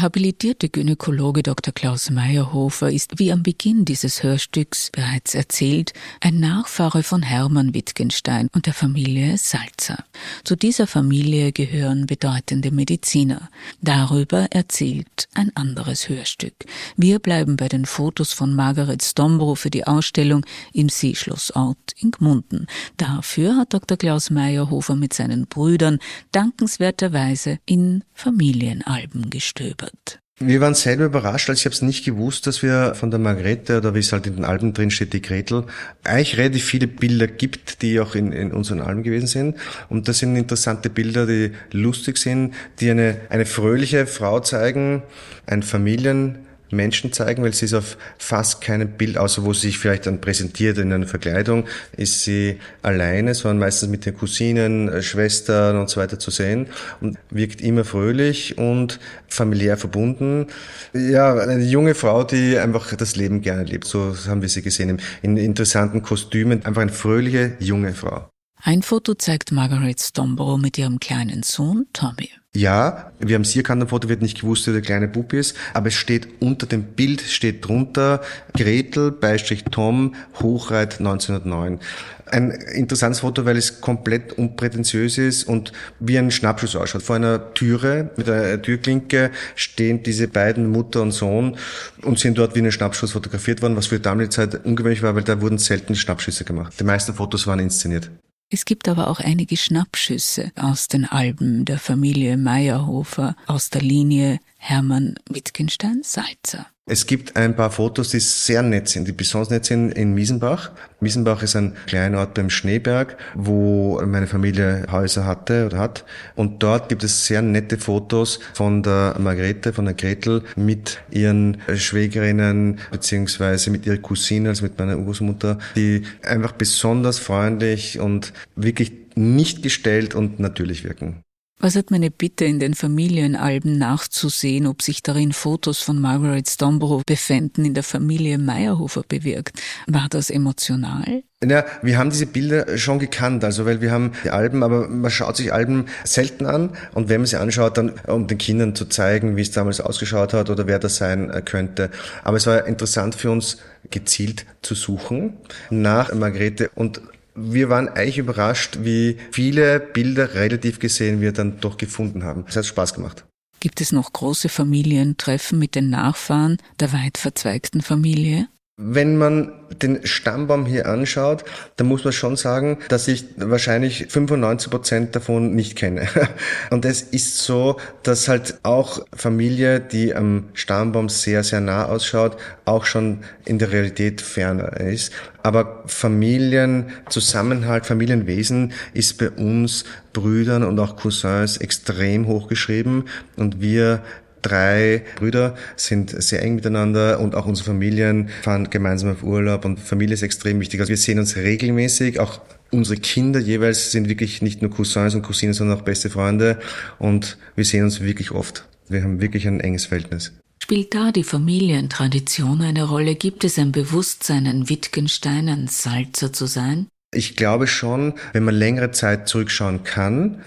Habilitierte 0.01 0.69
Gynäkologe 0.69 1.43
Dr. 1.43 1.73
Klaus 1.73 2.09
Meyerhofer 2.09 2.91
ist, 2.91 3.19
wie 3.19 3.31
am 3.31 3.43
Beginn 3.43 3.85
dieses 3.85 4.23
Hörstücks 4.23 4.91
bereits 4.91 5.35
erzählt, 5.35 5.93
ein 6.21 6.39
Nachfahre 6.39 7.03
von 7.03 7.21
Hermann 7.21 7.73
Wittgenstein 7.73 8.49
und 8.53 8.65
der 8.65 8.73
Familie 8.73 9.37
Salzer. 9.37 10.03
Zu 10.43 10.55
dieser 10.55 10.87
Familie 10.87 11.51
gehören 11.51 12.05
bedeutende 12.05 12.71
Mediziner. 12.71 13.49
Darüber 13.81 14.47
erzählt 14.51 15.27
ein 15.33 15.51
anderes 15.55 16.07
Hörstück. 16.07 16.53
Wir 16.95 17.19
bleiben 17.19 17.57
bei 17.57 17.67
den 17.67 17.85
Fotos 17.85 18.31
von 18.33 18.55
Margaret 18.55 19.03
Stombro 19.03 19.55
für 19.55 19.69
die 19.69 19.87
Ausstellung 19.87 20.45
im 20.73 20.89
Seeschlossort 20.89 21.93
in 21.97 22.11
Gmunden. 22.11 22.67
Dafür 22.97 23.57
hat 23.57 23.73
Dr. 23.73 23.97
Klaus 23.97 24.29
Meyerhofer 24.29 24.95
mit 24.95 25.13
seinen 25.13 25.47
Brüdern 25.47 25.99
dankenswerterweise 26.31 27.59
in 27.65 28.03
Familienalben 28.13 29.29
gestöbert 29.29 29.88
gestöbert. 29.89 30.19
Wir 30.41 30.61
waren 30.61 30.73
selber 30.73 31.03
überrascht, 31.03 31.49
als 31.49 31.59
ich 31.59 31.65
habe 31.65 31.75
es 31.75 31.81
nicht 31.81 32.05
gewusst, 32.05 32.47
dass 32.47 32.63
wir 32.63 32.95
von 32.95 33.11
der 33.11 33.19
Margrethe 33.19 33.77
oder 33.77 33.93
wie 33.93 33.99
es 33.99 34.13
halt 34.13 34.25
in 34.25 34.37
den 34.37 34.45
Alben 34.45 34.73
drin 34.73 34.89
steht, 34.89 35.11
die 35.11 35.21
Gretel, 35.21 35.65
eigentlich 36.05 36.37
relativ 36.37 36.63
viele 36.63 36.87
Bilder 36.87 37.27
gibt, 37.27 37.81
die 37.81 37.99
auch 37.99 38.15
in, 38.15 38.31
in 38.31 38.53
unseren 38.53 38.79
Alben 38.79 39.03
gewesen 39.03 39.27
sind. 39.27 39.57
Und 39.89 40.07
das 40.07 40.19
sind 40.19 40.37
interessante 40.37 40.89
Bilder, 40.89 41.25
die 41.25 41.51
lustig 41.71 42.17
sind, 42.17 42.53
die 42.79 42.89
eine, 42.89 43.19
eine 43.29 43.45
fröhliche 43.45 44.07
Frau 44.07 44.39
zeigen, 44.39 45.03
ein 45.45 45.61
Familien 45.61 46.37
Menschen 46.71 47.11
zeigen, 47.11 47.43
weil 47.43 47.53
sie 47.53 47.65
ist 47.65 47.73
auf 47.73 47.97
fast 48.17 48.61
keinem 48.61 48.89
Bild, 48.91 49.17
außer 49.17 49.43
wo 49.43 49.53
sie 49.53 49.67
sich 49.67 49.79
vielleicht 49.79 50.05
dann 50.05 50.21
präsentiert 50.21 50.77
in 50.77 50.91
einer 50.93 51.07
Verkleidung, 51.07 51.65
ist 51.97 52.23
sie 52.23 52.59
alleine, 52.81 53.33
sondern 53.33 53.59
meistens 53.59 53.89
mit 53.89 54.05
den 54.05 54.15
Cousinen, 54.15 54.89
äh, 54.89 55.01
Schwestern 55.01 55.77
und 55.77 55.89
so 55.89 55.99
weiter 55.99 56.19
zu 56.19 56.31
sehen 56.31 56.67
und 57.01 57.17
wirkt 57.29 57.61
immer 57.61 57.83
fröhlich 57.83 58.57
und 58.57 58.99
familiär 59.27 59.77
verbunden. 59.77 60.47
Ja, 60.93 61.35
eine 61.35 61.63
junge 61.63 61.95
Frau, 61.95 62.23
die 62.23 62.57
einfach 62.57 62.93
das 62.95 63.15
Leben 63.15 63.41
gerne 63.41 63.63
lebt. 63.63 63.85
So 63.85 64.15
haben 64.27 64.41
wir 64.41 64.49
sie 64.49 64.61
gesehen 64.61 65.01
in 65.21 65.37
interessanten 65.37 66.01
Kostümen. 66.01 66.65
Einfach 66.65 66.81
eine 66.81 66.91
fröhliche 66.91 67.53
junge 67.59 67.93
Frau. 67.93 68.29
Ein 68.61 68.81
Foto 68.81 69.13
zeigt 69.13 69.51
Margaret 69.51 70.01
Stomborough 70.01 70.59
mit 70.59 70.77
ihrem 70.77 70.99
kleinen 70.99 71.43
Sohn 71.43 71.85
Tommy. 71.93 72.29
Ja, 72.55 73.11
wir 73.19 73.35
haben 73.35 73.43
sie 73.43 73.59
erkannt 73.59 73.83
am 73.83 73.89
Foto, 73.89 74.09
wird 74.09 74.23
nicht 74.23 74.41
gewusst, 74.41 74.65
wer 74.65 74.73
der 74.73 74.81
kleine 74.81 75.07
Bub 75.07 75.33
ist, 75.33 75.55
aber 75.75 75.89
es 75.89 75.93
steht 75.93 76.27
unter 76.39 76.65
dem 76.65 76.81
Bild, 76.83 77.21
steht 77.21 77.67
drunter 77.67 78.21
Gretel, 78.57 79.11
Beistrich 79.11 79.65
Tom, 79.65 80.15
Hochreit 80.41 80.97
1909. 80.97 81.79
Ein 82.25 82.49
interessantes 82.49 83.19
Foto, 83.19 83.45
weil 83.45 83.55
es 83.55 83.81
komplett 83.81 84.33
unprätentiös 84.33 85.19
ist 85.19 85.43
und 85.43 85.73
wie 85.99 86.17
ein 86.17 86.31
Schnappschuss 86.31 86.75
ausschaut. 86.75 87.03
Vor 87.03 87.17
einer 87.17 87.53
Türe 87.53 88.09
mit 88.17 88.27
einer 88.27 88.59
Türklinke 88.59 89.29
stehen 89.53 90.01
diese 90.01 90.27
beiden 90.27 90.71
Mutter 90.71 91.03
und 91.03 91.11
Sohn 91.11 91.55
und 92.01 92.17
sind 92.17 92.39
dort 92.39 92.55
wie 92.55 92.59
ein 92.59 92.71
Schnappschuss 92.71 93.11
fotografiert 93.11 93.61
worden, 93.61 93.75
was 93.75 93.87
für 93.87 93.97
die 93.97 94.01
damalige 94.01 94.31
Zeit 94.31 94.65
ungewöhnlich 94.65 95.03
war, 95.03 95.15
weil 95.15 95.23
da 95.23 95.39
wurden 95.39 95.59
selten 95.59 95.93
Schnappschüsse 95.93 96.45
gemacht. 96.45 96.73
Die 96.79 96.83
meisten 96.83 97.13
Fotos 97.13 97.45
waren 97.45 97.59
inszeniert. 97.59 98.09
Es 98.51 98.65
gibt 98.65 98.87
aber 98.87 99.09
auch 99.09 99.19
einige 99.19 99.57
Schnappschüsse 99.57 100.51
aus 100.55 100.87
den 100.87 101.05
Alben 101.05 101.65
der 101.65 101.77
Familie 101.77 102.35
Meyerhofer 102.35 103.35
aus 103.45 103.69
der 103.69 103.81
Linie 103.81 104.39
Hermann 104.59 105.15
Wittgenstein-Salzer. 105.29 106.67
Es 106.85 107.05
gibt 107.05 107.35
ein 107.35 107.55
paar 107.55 107.71
Fotos, 107.71 108.09
die 108.09 108.19
sehr 108.19 108.61
nett 108.61 108.89
sind, 108.89 109.07
die 109.07 109.13
besonders 109.13 109.51
nett 109.51 109.65
sind 109.65 109.91
in 109.91 110.13
Miesenbach. 110.13 110.71
Miesenbach 110.99 111.43
ist 111.43 111.55
ein 111.55 111.75
kleiner 111.85 112.19
Ort 112.19 112.33
beim 112.33 112.49
Schneeberg, 112.49 113.15
wo 113.35 114.01
meine 114.05 114.27
Familie 114.27 114.85
Häuser 114.91 115.25
hatte 115.25 115.67
oder 115.67 115.77
hat. 115.77 116.03
Und 116.35 116.61
dort 116.61 116.89
gibt 116.89 117.03
es 117.03 117.25
sehr 117.25 117.41
nette 117.41 117.77
Fotos 117.77 118.39
von 118.53 118.83
der 118.83 119.15
Margrethe, 119.19 119.71
von 119.71 119.85
der 119.85 119.93
Gretel 119.93 120.43
mit 120.55 120.99
ihren 121.09 121.61
Schwägerinnen 121.73 122.79
beziehungsweise 122.91 123.69
mit 123.69 123.85
ihrer 123.85 123.97
Cousine, 123.97 124.49
also 124.49 124.63
mit 124.63 124.77
meiner 124.77 124.97
Urgroßmutter, 124.97 125.59
die 125.75 126.03
einfach 126.23 126.51
besonders 126.51 127.19
freundlich 127.19 127.99
und 127.99 128.33
wirklich 128.55 128.91
nicht 129.15 129.63
gestellt 129.63 130.15
und 130.15 130.39
natürlich 130.39 130.83
wirken. 130.83 131.23
Was 131.61 131.75
hat 131.75 131.91
meine 131.91 132.09
Bitte 132.09 132.45
in 132.45 132.61
den 132.61 132.73
Familienalben 132.73 133.77
nachzusehen, 133.77 134.65
ob 134.65 134.81
sich 134.81 135.03
darin 135.03 135.33
Fotos 135.33 135.81
von 135.81 135.99
Margaret 135.99 136.49
Stomborough 136.49 137.03
befänden, 137.05 137.65
in 137.65 137.73
der 137.73 137.83
Familie 137.83 138.37
Meyerhofer 138.37 139.03
bewirkt? 139.05 139.61
War 139.85 140.07
das 140.09 140.29
emotional? 140.29 141.23
Ja, 141.43 141.65
wir 141.81 141.97
haben 141.97 142.11
diese 142.11 142.27
Bilder 142.27 142.77
schon 142.77 142.97
gekannt, 142.97 143.43
also 143.43 143.65
weil 143.65 143.81
wir 143.81 143.91
haben 143.91 144.13
die 144.23 144.29
Alben, 144.29 144.63
aber 144.63 144.87
man 144.87 145.11
schaut 145.11 145.35
sich 145.35 145.51
Alben 145.51 145.87
selten 146.05 146.45
an 146.45 146.77
und 146.93 147.09
wenn 147.09 147.19
man 147.19 147.27
sie 147.27 147.37
anschaut, 147.37 147.77
dann 147.77 147.93
um 148.07 148.27
den 148.27 148.37
Kindern 148.37 148.73
zu 148.73 148.85
zeigen, 148.85 149.35
wie 149.35 149.41
es 149.41 149.51
damals 149.51 149.81
ausgeschaut 149.81 150.33
hat 150.33 150.49
oder 150.49 150.65
wer 150.65 150.79
das 150.79 150.95
sein 150.95 151.29
äh, 151.29 151.41
könnte. 151.41 151.91
Aber 152.23 152.37
es 152.37 152.47
war 152.47 152.67
interessant 152.67 153.15
für 153.15 153.31
uns, 153.31 153.57
gezielt 153.91 154.45
zu 154.61 154.75
suchen 154.75 155.37
nach 155.69 156.13
Margarete 156.13 156.69
und 156.75 157.01
wir 157.35 157.69
waren 157.69 157.89
eigentlich 157.89 158.17
überrascht, 158.17 158.79
wie 158.81 159.17
viele 159.31 159.79
Bilder 159.79 160.33
relativ 160.33 160.79
gesehen 160.79 161.21
wir 161.21 161.31
dann 161.31 161.59
doch 161.59 161.77
gefunden 161.77 162.23
haben. 162.23 162.45
Es 162.47 162.55
hat 162.55 162.65
Spaß 162.65 162.93
gemacht. 162.93 163.25
Gibt 163.59 163.81
es 163.81 163.91
noch 163.91 164.13
große 164.13 164.47
Familientreffen 164.49 165.59
mit 165.59 165.75
den 165.75 165.89
Nachfahren 165.89 166.57
der 166.79 166.93
weit 166.93 167.17
verzweigten 167.17 167.81
Familie? 167.81 168.47
Wenn 168.81 169.17
man 169.17 169.51
den 169.81 170.07
Stammbaum 170.07 170.65
hier 170.65 170.87
anschaut, 170.87 171.43
dann 171.75 171.87
muss 171.87 172.05
man 172.05 172.13
schon 172.13 172.37
sagen, 172.37 172.77
dass 172.87 173.09
ich 173.09 173.25
wahrscheinlich 173.35 174.05
95 174.07 174.71
Prozent 174.71 175.13
davon 175.17 175.53
nicht 175.53 175.75
kenne. 175.75 176.07
Und 176.69 176.85
es 176.85 177.01
ist 177.01 177.39
so, 177.39 177.75
dass 178.03 178.29
halt 178.29 178.57
auch 178.63 179.05
Familie, 179.13 179.81
die 179.81 180.15
am 180.15 180.45
Stammbaum 180.53 181.09
sehr, 181.09 181.43
sehr 181.43 181.59
nah 181.59 181.87
ausschaut, 181.87 182.37
auch 182.63 182.85
schon 182.85 183.25
in 183.43 183.59
der 183.59 183.73
Realität 183.73 184.21
ferner 184.21 184.79
ist. 184.79 185.11
Aber 185.43 185.83
Familienzusammenhalt, 185.85 187.85
Familienwesen 187.85 188.71
ist 188.93 189.17
bei 189.17 189.29
uns 189.29 189.83
Brüdern 190.13 190.63
und 190.63 190.79
auch 190.79 190.95
Cousins 190.95 191.57
extrem 191.57 192.27
hochgeschrieben 192.27 193.09
und 193.35 193.61
wir 193.61 194.01
drei 194.41 195.03
Brüder 195.15 195.55
sind 195.75 196.11
sehr 196.21 196.41
eng 196.41 196.55
miteinander 196.55 197.19
und 197.19 197.35
auch 197.35 197.45
unsere 197.45 197.67
Familien 197.67 198.29
fahren 198.41 198.69
gemeinsam 198.69 199.11
auf 199.11 199.23
Urlaub 199.23 199.65
und 199.65 199.79
Familie 199.79 200.13
ist 200.13 200.23
extrem 200.23 200.59
wichtig. 200.59 200.79
Also 200.79 200.89
wir 200.89 200.97
sehen 200.97 201.19
uns 201.19 201.35
regelmäßig, 201.35 202.19
auch 202.19 202.41
unsere 202.71 202.99
Kinder 202.99 203.39
jeweils 203.39 203.91
sind 203.91 204.09
wirklich 204.09 204.41
nicht 204.41 204.61
nur 204.61 204.71
Cousins 204.71 205.15
und 205.15 205.21
Cousinen, 205.21 205.53
sondern 205.53 205.77
auch 205.77 205.83
beste 205.83 206.09
Freunde 206.09 206.59
und 206.97 207.37
wir 207.55 207.65
sehen 207.65 207.83
uns 207.83 208.01
wirklich 208.01 208.31
oft. 208.31 208.67
Wir 208.87 209.03
haben 209.03 209.21
wirklich 209.21 209.47
ein 209.47 209.59
enges 209.59 209.85
Verhältnis. 209.85 210.33
Spielt 210.61 210.93
da 210.93 211.11
die 211.11 211.23
Familientradition 211.23 212.61
eine 212.61 212.83
Rolle? 212.83 213.15
Gibt 213.15 213.43
es 213.43 213.57
ein 213.57 213.71
Bewusstsein, 213.71 214.45
ein 214.45 214.69
Wittgenstein, 214.69 215.47
ein 215.47 215.67
Salzer 215.67 216.33
zu 216.33 216.45
sein? 216.45 216.87
Ich 217.11 217.35
glaube 217.35 217.65
schon, 217.65 218.13
wenn 218.33 218.43
man 218.43 218.53
längere 218.53 218.91
Zeit 218.91 219.27
zurückschauen 219.27 219.83
kann, 219.83 220.43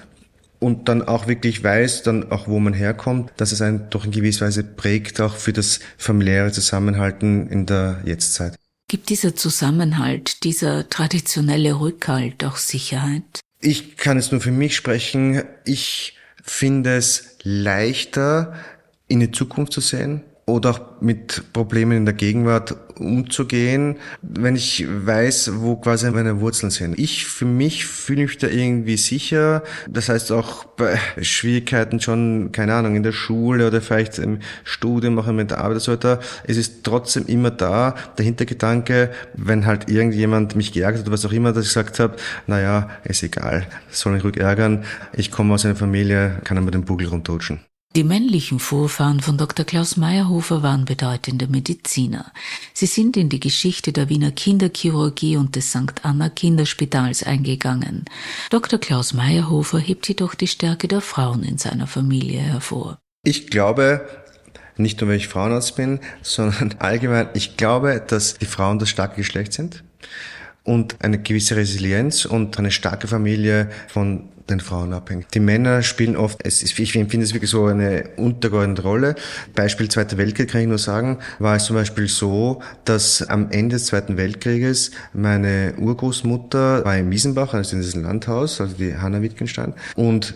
und 0.63 0.89
dann 0.89 1.03
auch 1.03 1.27
wirklich 1.27 1.63
weiß, 1.63 2.05
dann 2.05 2.31
auch 2.31 2.47
wo 2.47 2.61
man 2.61 2.73
herkommt, 2.73 3.33
dass 3.37 3.53
es 3.53 3.61
einen 3.61 3.91
doch 3.91 4.05
in 4.05 4.13
gewisser 4.13 4.47
Weise 4.47 4.63
prägt, 4.63 5.21
auch 5.21 5.35
für 5.35 5.53
das 5.53 5.81
familiäre 5.99 6.53
Zusammenhalten 6.53 7.49
in 7.49 7.67
der 7.67 8.01
Jetztzeit. 8.05 8.55
Gibt 8.89 9.09
dieser 9.09 9.35
Zusammenhalt, 9.35 10.45
dieser 10.45 10.89
traditionelle 10.89 11.81
Rückhalt 11.81 12.45
auch 12.45 12.57
Sicherheit? 12.57 13.41
Ich 13.61 13.97
kann 13.97 14.19
es 14.19 14.31
nur 14.31 14.41
für 14.41 14.51
mich 14.53 14.77
sprechen. 14.77 15.43
Ich 15.65 16.17
finde 16.43 16.97
es 16.97 17.37
leichter, 17.43 18.55
in 19.09 19.21
die 19.21 19.31
Zukunft 19.31 19.73
zu 19.73 19.81
sehen, 19.81 20.23
oder 20.47 20.71
auch 20.71 21.01
mit 21.01 21.53
Problemen 21.53 21.97
in 21.97 22.05
der 22.05 22.15
Gegenwart 22.15 22.77
umzugehen, 23.03 23.97
wenn 24.23 24.57
ich 24.57 24.87
weiß, 24.89 25.53
wo 25.57 25.77
quasi 25.77 26.11
meine 26.11 26.41
Wurzeln 26.41 26.71
sind. 26.71 26.99
Ich 26.99 27.27
für 27.27 27.45
mich 27.45 27.87
fühle 27.87 28.23
mich 28.23 28.39
da 28.39 28.49
irgendwie 28.49 28.97
sicher. 28.97 29.63
Das 29.89 30.09
heißt 30.09 30.33
auch 30.33 30.65
bei 30.65 30.99
Schwierigkeiten 31.21 32.01
schon, 32.01 32.51
keine 32.53 32.75
Ahnung, 32.75 32.97
in 32.97 33.03
der 33.03 33.13
Schule 33.13 33.67
oder 33.67 33.81
vielleicht 33.81 34.19
im 34.19 34.39
Studium, 34.65 35.19
auch 35.19 35.27
mit 35.27 35.51
der 35.51 35.59
Arbeit 35.59 35.73
oder 35.73 35.81
so 35.81 35.93
weiter, 35.93 36.21
es 36.45 36.57
ist 36.57 36.85
trotzdem 36.85 37.27
immer 37.27 37.51
da, 37.51 37.95
der 38.19 38.25
Hintergedanke, 38.25 39.11
wenn 39.35 39.67
halt 39.67 39.89
irgendjemand 39.89 40.57
mich 40.57 40.73
geärgert 40.73 41.01
hat 41.01 41.07
oder 41.07 41.15
was 41.15 41.25
auch 41.25 41.33
immer, 41.33 41.53
dass 41.53 41.65
ich 41.65 41.71
gesagt 41.71 42.01
habe, 42.01 42.17
naja, 42.47 42.91
ist 43.05 43.23
egal, 43.23 43.67
soll 43.91 44.13
mich 44.13 44.25
ruhig 44.25 44.39
ärgern, 44.39 44.85
ich 45.13 45.31
komme 45.31 45.55
aus 45.55 45.65
einer 45.65 45.77
Familie, 45.77 46.41
kann 46.45 46.57
er 46.57 46.63
mir 46.63 46.71
den 46.71 46.85
Bugel 46.85 47.09
runterrutschen. 47.09 47.61
Die 47.95 48.05
männlichen 48.05 48.59
Vorfahren 48.59 49.21
von 49.21 49.37
Dr. 49.37 49.67
Klaus 49.67 49.99
Meyerhofer 49.99 50.63
waren 50.63 50.87
bedeutende 50.87 51.47
Mediziner. 51.47 52.33
Sie 52.73 52.87
sind 52.87 53.19
in 53.19 53.29
die 53.29 53.39
Geschichte 53.39 53.93
der 53.93 54.09
Wiener 54.09 54.31
Kinderchirurgie 54.31 55.37
und 55.37 55.57
des 55.57 55.73
St. 55.73 56.03
Anna 56.03 56.31
Kinderspitals 56.31 57.23
eingegangen. 57.23 58.07
Dr. 58.49 58.79
Klaus 58.79 59.13
Meyerhofer 59.13 59.79
hebt 59.79 60.09
jedoch 60.09 60.35
die 60.35 60.47
Stärke 60.47 60.89
der 60.89 61.03
Frauen 61.03 61.43
in 61.43 61.59
seiner 61.59 61.87
Familie 61.87 62.41
hervor. 62.41 62.99
Ich 63.25 63.49
glaube, 63.49 64.09
nicht 64.79 65.03
nur 65.03 65.11
weil 65.11 65.19
ich 65.19 65.29
Frauenarzt 65.29 65.77
bin, 65.77 66.01
sondern 66.23 66.75
allgemein, 66.79 67.29
ich 67.35 67.59
glaube, 67.59 68.03
dass 68.07 68.39
die 68.39 68.47
Frauen 68.47 68.79
das 68.79 68.89
starke 68.89 69.17
Geschlecht 69.17 69.53
sind 69.53 69.85
und 70.65 70.97
eine 71.05 71.21
gewisse 71.21 71.57
Resilienz 71.57 72.25
und 72.25 72.59
eine 72.59 72.71
starke 72.71 73.07
Familie 73.07 73.71
von 73.89 74.31
den 74.51 74.61
Frauen 74.61 74.93
abhängt. 74.93 75.35
Die 75.35 75.41
Männer 75.41 75.83
spielen 75.83 76.17
oft, 76.17 76.41
es 76.45 76.63
ist, 76.63 76.79
ich 76.79 76.93
finde 76.93 77.19
es 77.19 77.35
wirklich 77.35 77.51
so 77.51 77.67
eine 77.67 78.11
untergeordnete 78.17 78.83
Rolle. 78.83 79.15
Beispiel 79.55 79.89
Zweiter 79.89 80.19
Weltkrieg 80.19 80.51
kann 80.51 80.63
ich 80.63 80.69
nur 80.69 80.79
sagen, 80.79 81.19
war 81.39 81.57
es 81.57 81.65
zum 81.65 81.77
Beispiel 81.77 82.09
so, 82.09 82.63
dass 82.85 83.23
am 83.23 83.51
Ende 83.51 83.77
des 83.77 83.87
Zweiten 83.87 84.17
Weltkrieges 84.17 84.91
meine 85.13 85.75
Urgroßmutter 85.79 86.85
war 86.85 86.97
in 86.97 87.09
Miesenbach, 87.09 87.55
also 87.55 87.77
in 87.77 87.83
diesem 87.83 88.03
Landhaus, 88.03 88.61
also 88.61 88.75
die 88.77 88.97
Hanna 88.97 89.23
Wittgenstein, 89.23 89.75
und 89.97 90.35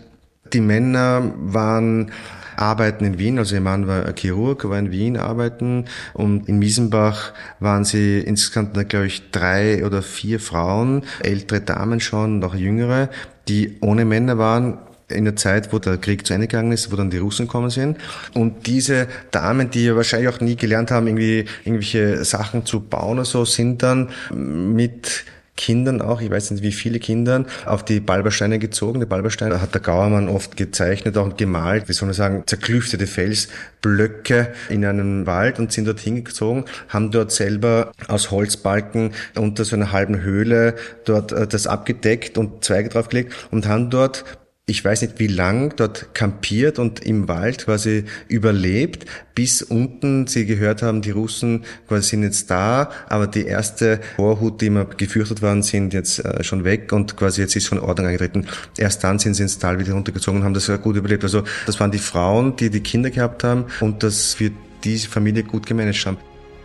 die 0.53 0.61
Männer 0.61 1.33
waren 1.37 2.12
arbeiten 2.57 3.05
in 3.05 3.19
Wien, 3.19 3.38
also 3.38 3.55
ihr 3.55 3.61
Mann 3.61 3.87
war 3.87 4.12
Chirurg, 4.14 4.69
war 4.69 4.79
in 4.79 4.90
Wien 4.90 5.16
arbeiten 5.16 5.85
und 6.14 6.49
in 6.49 6.59
Miesenbach 6.59 7.33
waren 7.61 7.85
sie 7.85 8.19
insgesamt, 8.21 8.73
glaube 8.88 9.07
ich, 9.07 9.31
drei 9.31 9.85
oder 9.85 10.03
vier 10.03 10.40
Frauen, 10.40 11.05
ältere 11.21 11.61
Damen 11.61 12.01
schon, 12.01 12.38
noch 12.38 12.55
jüngere, 12.55 13.11
die 13.48 13.76
ohne 13.80 14.04
Männer 14.04 14.38
waren, 14.38 14.78
in 15.09 15.24
der 15.24 15.37
Zeit, 15.37 15.72
wo 15.72 15.78
der 15.78 15.98
Krieg 15.98 16.26
zu 16.26 16.35
Ende 16.35 16.48
gegangen 16.48 16.72
ist, 16.72 16.90
wo 16.90 16.96
dann 16.96 17.11
die 17.11 17.18
Russen 17.18 17.46
gekommen 17.46 17.70
sind. 17.70 17.98
Und 18.35 18.66
diese 18.66 19.06
Damen, 19.30 19.70
die 19.70 19.94
wahrscheinlich 19.94 20.28
auch 20.28 20.40
nie 20.40 20.56
gelernt 20.56 20.90
haben, 20.90 21.06
irgendwie 21.06 21.44
irgendwelche 21.64 22.24
Sachen 22.24 22.66
zu 22.66 22.80
bauen 22.80 23.18
oder 23.18 23.24
so, 23.24 23.44
sind 23.44 23.82
dann 23.82 24.11
mit 24.35 25.24
Kindern 25.57 26.03
auch, 26.03 26.21
ich 26.21 26.31
weiß 26.31 26.51
nicht 26.51 26.62
wie 26.62 26.73
viele 26.73 26.99
Kindern, 26.99 27.47
auf 27.64 27.85
die 27.85 28.01
Balbersteine 28.01 28.59
gezogen. 28.59 29.01
Die 29.01 29.07
Balbersteine 29.07 29.61
hat 29.61 29.75
der 29.75 29.81
Gauermann 29.81 30.29
oft 30.29 30.57
gezeichnet, 30.57 31.16
auch 31.16 31.37
gemalt, 31.37 31.88
wie 31.88 31.92
soll 31.92 32.07
man 32.07 32.14
sagen, 32.14 32.45
zerklüftete 32.47 33.07
Felsblöcke 33.07 34.53
in 34.69 34.85
einem 34.85 35.27
Wald 35.27 35.59
und 35.59 35.73
sind 35.73 35.87
dort 35.87 36.01
hingezogen, 36.01 36.64
haben 36.88 37.11
dort 37.11 37.33
selber 37.33 37.92
aus 38.09 38.31
Holzbalken 38.31 39.12
unter 39.37 39.64
so 39.64 39.77
einer 39.77 39.92
halben 39.92 40.21
Höhle 40.21 40.75
dort 41.05 41.33
äh, 41.33 41.47
das 41.47 41.66
abgedeckt 41.66 42.38
und 42.38 42.64
Zweige 42.64 42.88
draufgelegt 42.88 43.33
und 43.51 43.66
haben 43.66 43.90
dort 43.90 44.25
ich 44.68 44.85
weiß 44.85 45.02
nicht 45.02 45.20
wie 45.20 45.29
lang 45.29 45.76
dort 45.76 46.12
kampiert 46.12 46.81
und 46.81 46.98
im 46.98 47.29
Wald 47.29 47.66
quasi 47.66 48.05
überlebt, 48.26 49.07
bis 49.37 49.62
unten 49.62 50.26
sie 50.26 50.44
gehört 50.44 50.83
haben, 50.83 51.02
die 51.02 51.12
Russen 51.12 51.64
quasi 51.87 52.11
sind 52.11 52.24
jetzt 52.24 52.50
da, 52.50 52.90
aber 53.09 53.29
die 53.29 53.44
erste 53.44 54.00
Vorhut, 54.16 54.61
die 54.61 54.66
immer 54.66 54.85
gefürchtet 54.85 55.40
waren, 55.40 55.62
sind 55.62 55.94
jetzt 55.94 56.18
äh, 56.18 56.42
schon 56.42 56.64
weg 56.64 56.92
und 56.92 57.16
quasi 57.16 57.42
jetzt 57.42 57.55
ist 57.55 57.66
schon 57.66 57.79
Ordnung 57.79 58.09
eingetreten. 58.09 58.48
Erst 58.76 59.05
dann 59.05 59.20
sind 59.20 59.35
sie 59.35 59.44
ins 59.44 59.57
Tal 59.61 59.79
wieder 59.79 59.92
runtergezogen 59.92 60.40
und 60.40 60.44
haben 60.44 60.55
das 60.55 60.68
gut 60.83 60.96
überlebt. 60.96 61.22
Also 61.22 61.44
das 61.66 61.79
waren 61.79 61.92
die 61.92 61.98
Frauen, 61.98 62.57
die 62.57 62.68
die 62.68 62.81
Kinder 62.81 63.11
gehabt 63.11 63.44
haben 63.44 63.66
und 63.79 64.02
dass 64.02 64.40
wir 64.40 64.50
diese 64.83 65.09
Familie 65.09 65.44
gut 65.44 65.64
gemanagt 65.64 66.05
haben. 66.07 66.16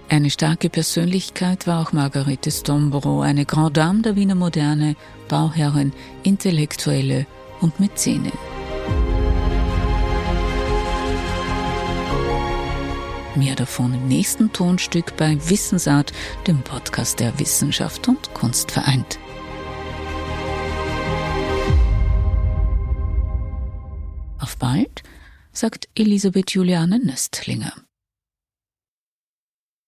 Eine 0.09 0.31
starke 0.31 0.69
Persönlichkeit 0.69 1.67
war 1.67 1.79
auch 1.83 1.93
Margarete 1.93 2.49
Stomborough, 2.49 3.23
eine 3.23 3.45
Grand 3.45 3.77
Dame 3.77 4.01
der 4.01 4.15
Wiener 4.15 4.35
Moderne, 4.35 4.95
Bauherrin, 5.29 5.93
Intellektuelle 6.23 7.27
und 7.62 7.80
Mäzene. 7.80 8.32
Mehr 13.36 13.56
davon 13.56 13.93
im 13.93 14.08
nächsten 14.08 14.52
Tonstück 14.52 15.15
bei 15.15 15.38
Wissensart, 15.50 16.12
dem 16.47 16.62
Podcast 16.62 17.19
der 17.19 17.39
Wissenschaft 17.39 18.08
und 18.08 18.34
Kunst 18.34 18.71
vereint. 18.71 19.19
Auf 24.39 24.58
bald, 24.58 25.04
sagt 25.54 25.88
Elisabeth 25.95 26.52
Juliane 26.52 27.00
Nöstlinger. 27.00 27.74